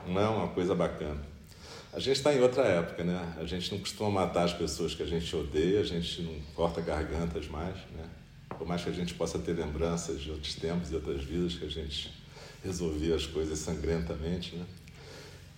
[0.07, 1.21] Não é uma coisa bacana.
[1.93, 3.35] A gente está em outra época, né?
[3.39, 6.81] A gente não costuma matar as pessoas que a gente odeia, a gente não corta
[6.81, 8.05] gargantas mais, né?
[8.51, 11.65] Por mais que a gente possa ter lembranças de outros tempos e outras vidas que
[11.65, 12.13] a gente
[12.63, 14.65] resolvia as coisas sangrentamente, né?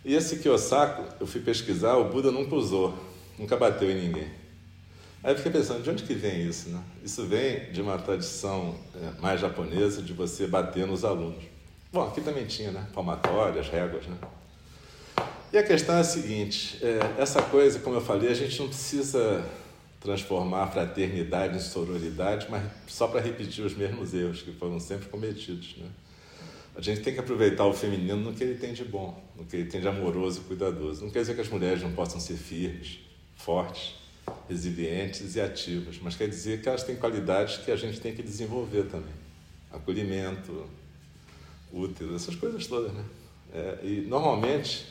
[0.05, 2.99] E esse Kiyosako, eu fui pesquisar, o Buda nunca usou,
[3.39, 4.29] nunca bateu em ninguém.
[5.23, 6.71] Aí eu fiquei pensando, de onde que vem isso?
[6.71, 6.83] Né?
[7.05, 11.45] Isso vem de uma tradição é, mais japonesa de você bater nos alunos.
[11.93, 12.86] Bom, aqui também tinha, né?
[12.95, 14.16] Palmatórias, réguas, né?
[15.53, 18.68] E a questão é a seguinte, é, essa coisa, como eu falei, a gente não
[18.68, 19.45] precisa
[20.01, 25.09] transformar a fraternidade em sororidade, mas só para repetir os mesmos erros que foram sempre
[25.09, 25.74] cometidos.
[25.78, 25.88] Né?
[26.76, 29.57] A gente tem que aproveitar o feminino no que ele tem de bom, no que
[29.57, 31.03] ele tem de amoroso e cuidadoso.
[31.03, 33.01] Não quer dizer que as mulheres não possam ser firmes,
[33.34, 33.97] fortes,
[34.49, 38.22] resilientes e ativas, mas quer dizer que elas têm qualidades que a gente tem que
[38.22, 39.14] desenvolver também.
[39.72, 40.66] Acolhimento,
[41.73, 43.05] útero, essas coisas todas, né?
[43.53, 44.87] É, e normalmente,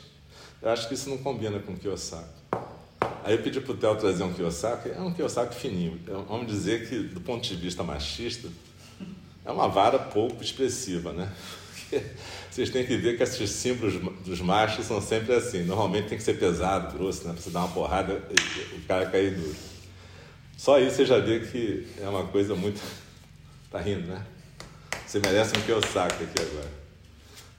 [0.60, 2.40] eu acho que isso não combina com o Kiyosaki.
[3.24, 5.98] Aí eu pedi para o Theo trazer um Kiyosaki, é um Kiyosaki fininho.
[6.02, 8.48] Então, vamos dizer que, do ponto de vista machista,
[9.44, 11.32] é uma vara pouco expressiva, né?
[12.50, 15.64] Vocês têm que ver que esses símbolos dos machos são sempre assim.
[15.64, 17.32] Normalmente tem que ser pesado, grosso, né?
[17.32, 19.56] Para você dar uma porrada e o cara cair duro.
[20.56, 22.80] Só isso você já vê que é uma coisa muito.
[23.70, 24.26] Tá rindo, né?
[25.10, 26.70] Você merece um Kiyosaki aqui agora.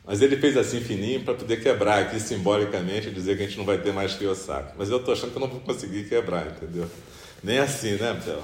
[0.05, 3.57] Mas ele fez assim fininho para poder quebrar aqui simbolicamente e dizer que a gente
[3.57, 4.71] não vai ter mais Kiyosaki.
[4.77, 6.89] Mas eu estou achando que eu não vou conseguir quebrar, entendeu?
[7.43, 8.41] Nem assim, né, Bel?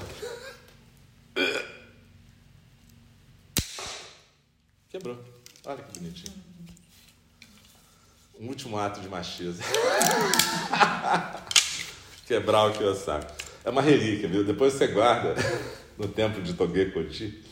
[4.90, 5.18] Quebrou.
[5.64, 6.36] Olha que bonitinho.
[8.38, 9.64] Um último ato de machismo.
[12.28, 13.32] Quebrar o Kiyosaki.
[13.64, 14.44] É uma relíquia, viu?
[14.44, 15.34] Depois você guarda
[15.96, 17.47] no templo de Togekoti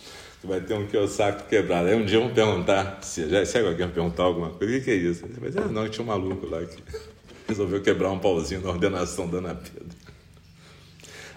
[0.46, 1.88] vai ter um Kiyosaki quebrado.
[1.88, 4.90] Aí um dia vão perguntar, se, já, se alguém perguntar alguma coisa, o que, que
[4.90, 5.26] é isso?
[5.26, 6.82] Dizer, ah, não, tinha um maluco lá que
[7.46, 9.96] resolveu quebrar um pauzinho na ordenação da Ana Pedro.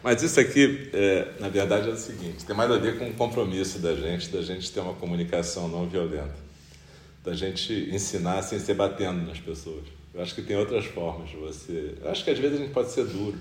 [0.04, 3.14] Mas isso aqui, é, na verdade, é o seguinte: tem mais a ver com o
[3.14, 6.36] compromisso da gente, da gente ter uma comunicação não violenta,
[7.24, 9.84] da gente ensinar sem ser batendo nas pessoas.
[10.14, 11.96] Eu acho que tem outras formas de você.
[12.02, 13.38] Eu acho que às vezes a gente pode ser duro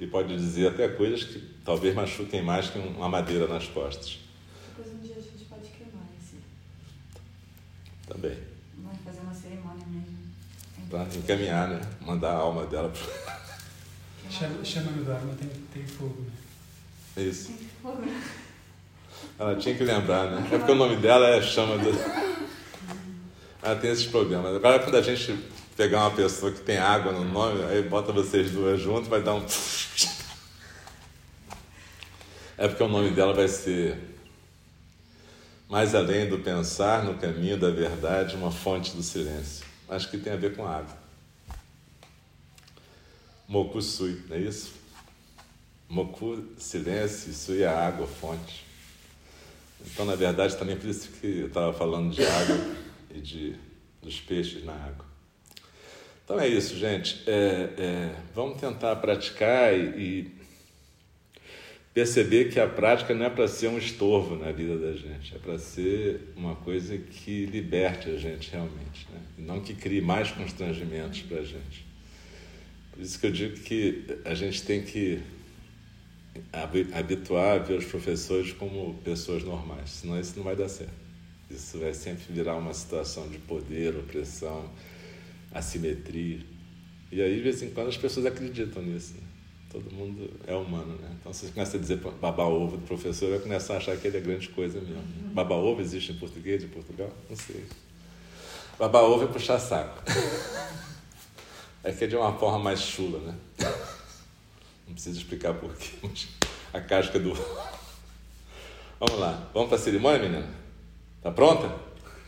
[0.00, 4.18] e pode dizer até coisas que talvez machuquem mais que uma madeira nas costas.
[8.06, 8.38] Também.
[8.78, 10.16] Vai fazer uma cerimônia mesmo.
[10.88, 11.80] Para encaminhar, né?
[12.00, 13.36] Mandar a alma dela para.
[14.30, 17.22] Chama, chama no Dharma tem, tem fogo, né?
[17.22, 17.48] Isso.
[17.48, 18.02] Tem fogo.
[19.38, 20.48] Ela tinha que lembrar, né?
[20.52, 21.90] É porque o nome dela é Chama do.
[23.62, 24.54] Ela tem esses problemas.
[24.54, 25.36] Agora, quando a gente
[25.76, 29.34] pegar uma pessoa que tem água no nome, aí bota vocês duas juntas, vai dar
[29.34, 29.44] um.
[32.58, 34.15] É porque o nome dela vai ser
[35.68, 39.64] mais além do pensar no caminho da verdade, uma fonte do silêncio.
[39.88, 40.96] Acho que tem a ver com água.
[43.48, 44.74] Moku Sui, não é isso?
[45.88, 48.64] Moku, silêncio, Sui é água, fonte.
[49.86, 52.76] Então, na verdade, também por isso que eu estava falando de água
[53.14, 53.56] e de,
[54.02, 55.06] dos peixes na água.
[56.24, 57.22] Então é isso, gente.
[57.24, 60.35] É, é, vamos tentar praticar e, e
[61.96, 65.38] perceber que a prática não é para ser um estorvo na vida da gente, é
[65.38, 69.18] para ser uma coisa que liberte a gente realmente, né?
[69.38, 71.86] não que crie mais constrangimentos para a gente.
[72.92, 75.22] Por isso que eu digo que a gente tem que
[76.92, 80.92] habituar a ver os professores como pessoas normais, senão isso não vai dar certo.
[81.50, 84.70] Isso vai sempre virar uma situação de poder, opressão,
[85.50, 86.40] assimetria.
[87.10, 89.14] E aí, de vez em quando, as pessoas acreditam nisso.
[89.14, 89.25] Né?
[89.70, 91.16] Todo mundo é humano, né?
[91.20, 94.18] Então, você começa a dizer baba ovo do professor, vai começar a achar que ele
[94.18, 95.02] é grande coisa mesmo.
[95.34, 97.10] Baba ovo existe em português de Portugal?
[97.28, 97.64] Não sei.
[98.78, 100.02] Baba ovo é puxar saco.
[101.84, 103.38] É que é de uma forma mais chula, né?
[104.88, 106.26] Não preciso explicar porquê, mas
[106.72, 107.32] a casca do.
[108.98, 109.48] Vamos lá.
[109.54, 110.48] Vamos para a cerimônia, menina?
[111.22, 111.72] Tá pronta?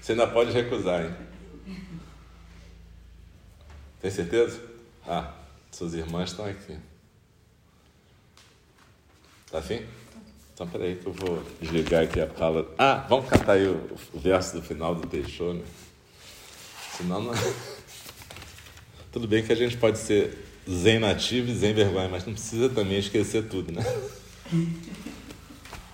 [0.01, 1.13] Você ainda pode recusar, hein?
[4.01, 4.63] Tem certeza?
[5.05, 5.35] Ah,
[5.73, 6.79] suas irmãs estão aqui.
[9.51, 9.81] Tá afim?
[10.53, 12.69] Então, peraí que eu vou desligar aqui a palavra.
[12.77, 13.81] Ah, vamos cantar aí o,
[14.13, 15.55] o verso do final do Teixeira.
[15.55, 15.65] Né?
[16.97, 17.33] Senão não...
[19.13, 20.37] Tudo bem que a gente pode ser
[20.69, 23.83] zen nativo e zen vergonha, mas não precisa também esquecer tudo, né?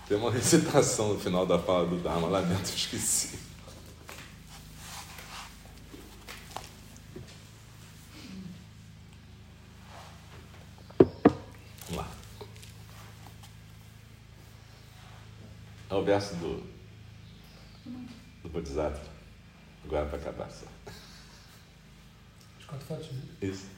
[0.08, 3.43] Tem uma recitação no final da fala do Dharma, lamento, esqueci.
[15.94, 16.60] É o verso do,
[18.42, 19.00] do Bodhisattva.
[19.84, 20.66] Agora para acabar só.
[22.58, 23.22] Os quatro fotos, né?
[23.40, 23.68] Isso.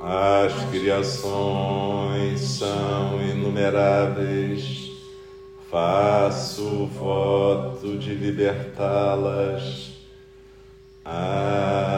[0.00, 4.90] As criações são inumeráveis,
[5.70, 9.92] faço voto de libertá-las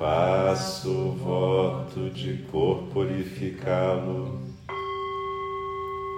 [0.00, 4.40] faço voto de corporificá-lo.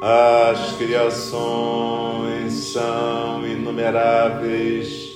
[0.01, 5.13] As criações são inumeráveis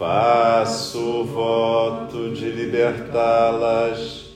[0.00, 4.30] faço voto de libertá-las.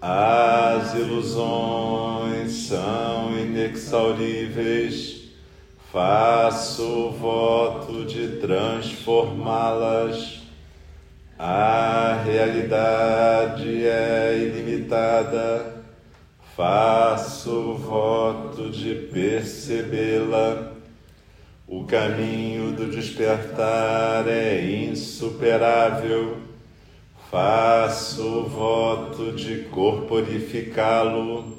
[0.00, 5.32] As ilusões são inexauríveis,
[5.90, 10.37] faço voto de transformá-las.
[11.38, 15.84] A realidade é ilimitada,
[16.56, 20.78] faço voto de percebê-la
[21.70, 26.38] o caminho do despertar é insuperável.
[27.30, 31.58] Faço voto de corporificá-lo.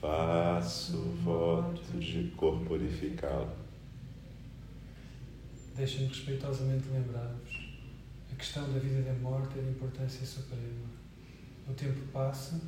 [0.00, 3.56] faço voto de corporificá-lo.
[5.76, 7.68] Deixem-me respeitosamente lembrar-vos
[8.38, 10.86] questão da vida e da morte é de importância suprema.
[11.68, 12.58] O tempo passa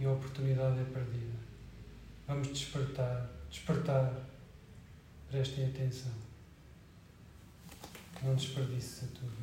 [0.00, 1.36] e a oportunidade é perdida.
[2.26, 4.10] Vamos despertar, despertar.
[5.30, 6.12] Prestem atenção.
[8.22, 9.41] Não desperdices a vida.